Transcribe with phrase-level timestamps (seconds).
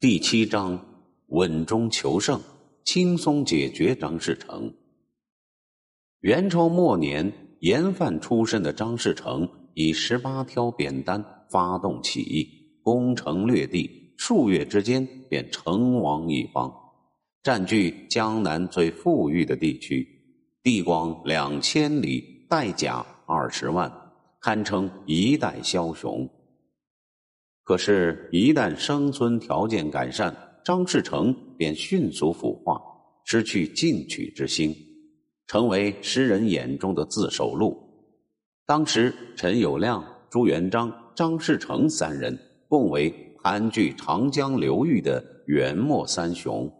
[0.00, 0.80] 第七章：
[1.26, 2.40] 稳中求胜，
[2.84, 4.72] 轻松解决张士诚。
[6.20, 12.48] 元朝末年，盐贩出身的张士诚以十八挑扁担发动起义，
[12.80, 16.72] 攻城略地，数月之间便成王一方，
[17.42, 20.06] 占据江南最富裕的地区，
[20.62, 23.92] 地广两千里，带甲二十万，
[24.40, 26.30] 堪称一代枭雄。
[27.68, 32.80] 可是，一旦生存条件改善，张士诚便迅速腐化，
[33.26, 34.74] 失去进取之心，
[35.46, 37.78] 成为诗人眼中的自首路。
[38.64, 42.38] 当时，陈友谅、朱元璋、张士诚三人
[42.70, 46.72] 共为盘踞长江流域的元末三雄，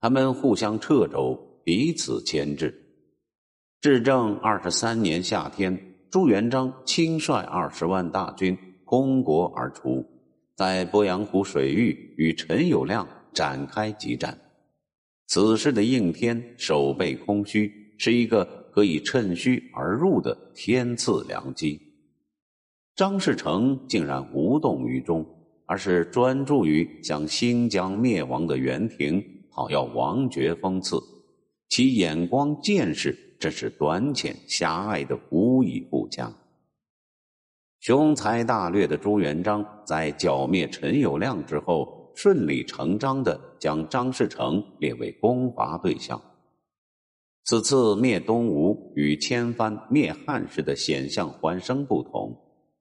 [0.00, 2.74] 他们互相掣肘，彼此牵制。
[3.80, 5.78] 至正二十三年夏天，
[6.10, 8.58] 朱元璋亲率二十万大军。
[8.90, 10.02] 攻国而出，
[10.58, 14.36] 在鄱阳湖水域与陈友谅展开激战。
[15.28, 21.80] 此时的应天守备空虚，是一个可以趁虚而入的天赐良机。
[22.96, 25.24] 张士诚竟然无动于衷，
[25.64, 30.96] 而是专注于向新疆灭亡的元廷讨要王爵封赐，
[31.68, 36.34] 其眼光见识真是短浅狭隘的无以复加。
[37.80, 46.20] 雄才大略的朱元璋在剿灭陈友谅之后，顺理成章的将张士诚列为攻伐对象。
[47.44, 52.36] 此次灭东吴与千帆灭汉时的险象环生不同，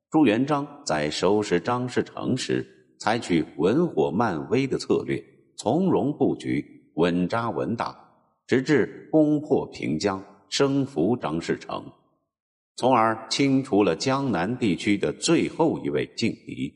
[0.09, 2.65] 朱元璋在收拾张士诚时，
[2.99, 5.23] 采取稳火慢威的策略，
[5.55, 7.95] 从容布局，稳扎稳打，
[8.47, 11.85] 直至攻破平江，生俘张士诚。
[12.77, 16.71] 从而清除了江南地区的最后一位劲敌。